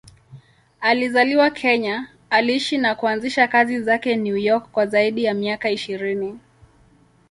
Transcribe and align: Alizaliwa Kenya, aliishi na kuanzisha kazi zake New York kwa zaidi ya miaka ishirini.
Alizaliwa 0.79 1.49
Kenya, 1.51 2.07
aliishi 2.29 2.77
na 2.77 2.95
kuanzisha 2.95 3.47
kazi 3.47 3.81
zake 3.81 4.15
New 4.15 4.37
York 4.37 4.71
kwa 4.71 4.85
zaidi 4.87 5.23
ya 5.23 5.33
miaka 5.33 5.69
ishirini. 5.69 6.39